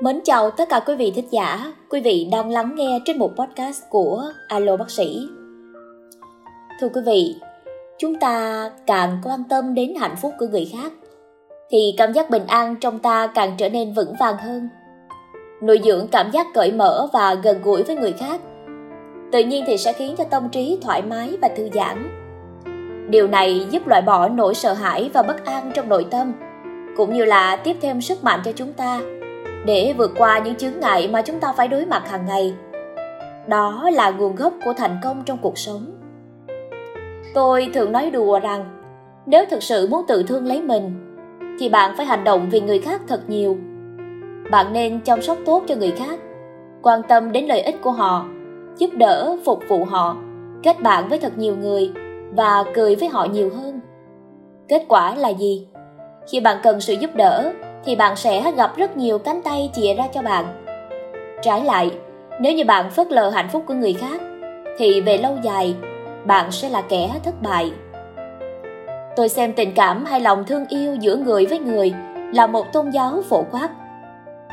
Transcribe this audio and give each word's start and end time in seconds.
Mến 0.00 0.20
chào 0.24 0.50
tất 0.50 0.68
cả 0.68 0.80
quý 0.86 0.94
vị 0.94 1.12
thích 1.14 1.24
giả, 1.30 1.72
quý 1.90 2.00
vị 2.00 2.28
đang 2.32 2.50
lắng 2.50 2.74
nghe 2.74 3.00
trên 3.04 3.18
một 3.18 3.32
podcast 3.36 3.82
của 3.90 4.24
Alo 4.48 4.76
Bác 4.76 4.90
sĩ. 4.90 5.28
Thưa 6.80 6.88
quý 6.88 7.00
vị, 7.06 7.34
chúng 7.98 8.14
ta 8.14 8.70
càng 8.86 9.18
quan 9.24 9.44
tâm 9.48 9.74
đến 9.74 9.94
hạnh 10.00 10.16
phúc 10.22 10.32
của 10.38 10.46
người 10.46 10.70
khác, 10.72 10.92
thì 11.70 11.94
cảm 11.98 12.12
giác 12.12 12.30
bình 12.30 12.46
an 12.46 12.76
trong 12.80 12.98
ta 12.98 13.26
càng 13.26 13.54
trở 13.58 13.68
nên 13.68 13.92
vững 13.92 14.14
vàng 14.20 14.36
hơn. 14.36 14.68
Nuôi 15.62 15.80
dưỡng 15.84 16.08
cảm 16.12 16.30
giác 16.30 16.46
cởi 16.54 16.72
mở 16.72 17.08
và 17.12 17.34
gần 17.34 17.62
gũi 17.62 17.82
với 17.82 17.96
người 17.96 18.12
khác, 18.12 18.40
tự 19.32 19.44
nhiên 19.44 19.64
thì 19.66 19.78
sẽ 19.78 19.92
khiến 19.92 20.14
cho 20.18 20.24
tâm 20.24 20.48
trí 20.48 20.78
thoải 20.82 21.02
mái 21.02 21.36
và 21.42 21.48
thư 21.48 21.68
giãn. 21.74 22.10
Điều 23.10 23.28
này 23.28 23.66
giúp 23.70 23.86
loại 23.86 24.02
bỏ 24.02 24.28
nỗi 24.28 24.54
sợ 24.54 24.72
hãi 24.72 25.10
và 25.12 25.22
bất 25.22 25.44
an 25.44 25.70
trong 25.74 25.88
nội 25.88 26.06
tâm, 26.10 26.32
cũng 26.96 27.12
như 27.12 27.24
là 27.24 27.56
tiếp 27.56 27.76
thêm 27.80 28.00
sức 28.00 28.24
mạnh 28.24 28.40
cho 28.44 28.52
chúng 28.52 28.72
ta 28.72 29.00
để 29.68 29.94
vượt 29.98 30.10
qua 30.18 30.38
những 30.38 30.54
chướng 30.54 30.80
ngại 30.80 31.08
mà 31.12 31.22
chúng 31.22 31.40
ta 31.40 31.52
phải 31.52 31.68
đối 31.68 31.86
mặt 31.86 32.10
hàng 32.10 32.26
ngày. 32.26 32.54
Đó 33.46 33.90
là 33.92 34.10
nguồn 34.10 34.36
gốc 34.36 34.52
của 34.64 34.72
thành 34.72 34.96
công 35.02 35.22
trong 35.26 35.38
cuộc 35.42 35.58
sống. 35.58 35.86
Tôi 37.34 37.70
thường 37.74 37.92
nói 37.92 38.10
đùa 38.10 38.38
rằng, 38.38 38.64
nếu 39.26 39.44
thực 39.50 39.62
sự 39.62 39.88
muốn 39.90 40.04
tự 40.08 40.22
thương 40.22 40.46
lấy 40.46 40.62
mình, 40.62 41.16
thì 41.60 41.68
bạn 41.68 41.94
phải 41.96 42.06
hành 42.06 42.24
động 42.24 42.48
vì 42.50 42.60
người 42.60 42.78
khác 42.78 43.00
thật 43.08 43.20
nhiều. 43.28 43.56
Bạn 44.50 44.72
nên 44.72 45.00
chăm 45.00 45.22
sóc 45.22 45.38
tốt 45.46 45.62
cho 45.66 45.74
người 45.74 45.90
khác, 45.90 46.20
quan 46.82 47.02
tâm 47.08 47.32
đến 47.32 47.46
lợi 47.46 47.60
ích 47.60 47.76
của 47.82 47.90
họ, 47.90 48.26
giúp 48.78 48.90
đỡ, 48.92 49.36
phục 49.44 49.60
vụ 49.68 49.84
họ, 49.84 50.16
kết 50.62 50.82
bạn 50.82 51.08
với 51.08 51.18
thật 51.18 51.38
nhiều 51.38 51.56
người 51.56 51.92
và 52.36 52.64
cười 52.74 52.96
với 52.96 53.08
họ 53.08 53.24
nhiều 53.24 53.50
hơn. 53.56 53.80
Kết 54.68 54.84
quả 54.88 55.14
là 55.14 55.28
gì? 55.28 55.68
Khi 56.30 56.40
bạn 56.40 56.56
cần 56.62 56.80
sự 56.80 56.94
giúp 56.94 57.10
đỡ, 57.14 57.52
thì 57.84 57.96
bạn 57.96 58.16
sẽ 58.16 58.52
gặp 58.52 58.76
rất 58.76 58.96
nhiều 58.96 59.18
cánh 59.18 59.42
tay 59.42 59.70
chìa 59.74 59.94
ra 59.94 60.04
cho 60.14 60.22
bạn. 60.22 60.44
Trái 61.42 61.64
lại, 61.64 61.90
nếu 62.40 62.52
như 62.52 62.64
bạn 62.64 62.90
phớt 62.90 63.12
lờ 63.12 63.30
hạnh 63.30 63.48
phúc 63.52 63.62
của 63.66 63.74
người 63.74 63.92
khác, 63.92 64.20
thì 64.78 65.00
về 65.00 65.18
lâu 65.18 65.36
dài, 65.42 65.74
bạn 66.24 66.50
sẽ 66.50 66.68
là 66.68 66.80
kẻ 66.80 67.10
thất 67.24 67.42
bại. 67.42 67.72
Tôi 69.16 69.28
xem 69.28 69.52
tình 69.52 69.72
cảm 69.74 70.04
hay 70.04 70.20
lòng 70.20 70.44
thương 70.44 70.66
yêu 70.68 70.94
giữa 70.94 71.16
người 71.16 71.46
với 71.46 71.58
người 71.58 71.94
là 72.32 72.46
một 72.46 72.72
tôn 72.72 72.90
giáo 72.90 73.22
phổ 73.28 73.42
quát. 73.50 73.68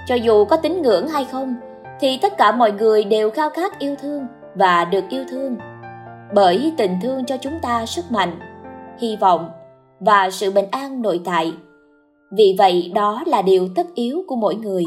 Cho 0.07 0.15
dù 0.15 0.45
có 0.45 0.57
tín 0.57 0.81
ngưỡng 0.81 1.07
hay 1.07 1.25
không, 1.31 1.55
thì 1.99 2.19
tất 2.21 2.37
cả 2.37 2.51
mọi 2.51 2.71
người 2.71 3.03
đều 3.03 3.31
khao 3.31 3.49
khát 3.49 3.79
yêu 3.79 3.95
thương 4.01 4.27
và 4.55 4.85
được 4.85 5.03
yêu 5.09 5.23
thương. 5.29 5.57
Bởi 6.33 6.73
tình 6.77 6.97
thương 7.01 7.25
cho 7.25 7.37
chúng 7.37 7.59
ta 7.61 7.85
sức 7.85 8.11
mạnh, 8.11 8.39
hy 8.99 9.15
vọng 9.15 9.49
và 9.99 10.29
sự 10.29 10.51
bình 10.51 10.65
an 10.71 11.01
nội 11.01 11.21
tại 11.25 11.53
vì 12.31 12.55
vậy, 12.57 12.91
đó 12.95 13.23
là 13.25 13.41
điều 13.41 13.67
tất 13.75 13.87
yếu 13.95 14.23
của 14.27 14.35
mỗi 14.35 14.55
người. 14.55 14.83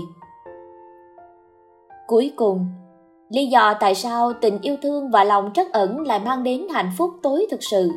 Cuối 2.06 2.32
cùng, 2.36 2.66
lý 3.28 3.46
do 3.46 3.74
tại 3.80 3.94
sao 3.94 4.32
tình 4.40 4.58
yêu 4.62 4.76
thương 4.82 5.10
và 5.10 5.24
lòng 5.24 5.50
trắc 5.54 5.72
ẩn 5.72 6.06
lại 6.06 6.20
mang 6.24 6.42
đến 6.42 6.66
hạnh 6.70 6.90
phúc 6.98 7.10
tối 7.22 7.46
thực 7.50 7.62
sự. 7.62 7.90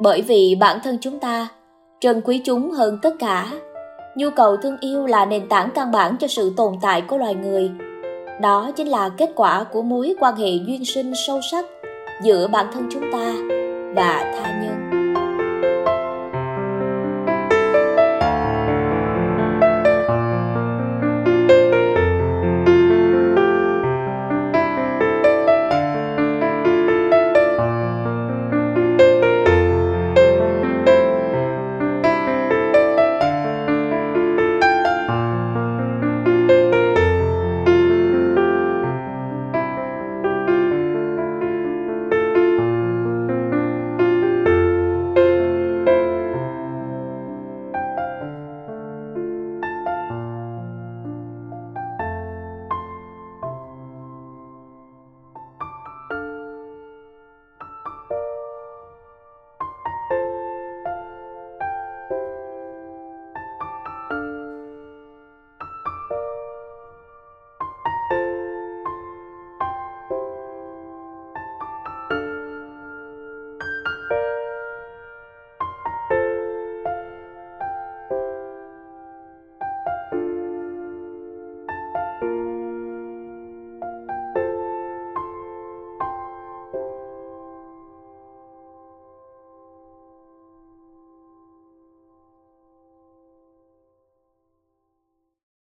Bởi 0.00 0.22
vì 0.22 0.56
bản 0.60 0.78
thân 0.84 0.98
chúng 1.00 1.18
ta, 1.18 1.48
trân 2.00 2.20
quý 2.24 2.38
chúng 2.44 2.70
hơn 2.70 2.98
tất 3.02 3.14
cả. 3.18 3.52
Nhu 4.16 4.30
cầu 4.30 4.56
thương 4.56 4.76
yêu 4.80 5.06
là 5.06 5.26
nền 5.26 5.48
tảng 5.48 5.70
căn 5.74 5.92
bản 5.92 6.16
cho 6.16 6.26
sự 6.26 6.52
tồn 6.56 6.74
tại 6.82 7.00
của 7.00 7.16
loài 7.16 7.34
người. 7.34 7.70
Đó 8.40 8.70
chính 8.76 8.88
là 8.88 9.08
kết 9.08 9.30
quả 9.34 9.64
của 9.64 9.82
mối 9.82 10.14
quan 10.20 10.36
hệ 10.36 10.48
duyên 10.66 10.84
sinh 10.84 11.12
sâu 11.26 11.40
sắc 11.50 11.64
giữa 12.22 12.48
bản 12.48 12.66
thân 12.72 12.88
chúng 12.90 13.12
ta 13.12 13.34
và 13.96 14.32
tha 14.36 14.62
nhân. 14.62 15.03